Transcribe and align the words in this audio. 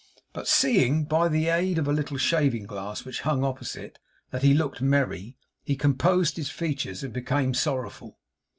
But 0.33 0.47
seeing, 0.47 1.03
by 1.05 1.27
the 1.27 1.49
aid 1.49 1.77
of 1.77 1.87
a 1.87 1.93
little 1.93 2.17
shaving 2.17 2.63
glass 2.65 3.05
which 3.05 3.21
hung 3.21 3.43
opposite, 3.43 3.99
that 4.31 4.41
he 4.41 4.55
looked 4.55 4.81
merry, 4.81 5.37
he 5.63 5.75
composed 5.75 6.37
his 6.37 6.49
features 6.49 7.03
and 7.03 7.13
became 7.13 7.53
sorrowful. 7.53 8.17